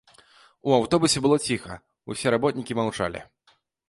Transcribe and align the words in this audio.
У 0.69 0.73
аўтобусе 0.77 1.21
было 1.25 1.37
ціха, 1.47 1.77
усе 2.13 2.33
работнікі 2.35 2.79
маўчалі. 2.81 3.21